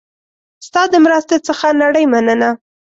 ستا 0.67 0.81
د 0.89 0.93
مرستې 1.05 1.37
څخه 1.47 1.67
نړۍ 1.81 2.05
مننه 2.13 2.49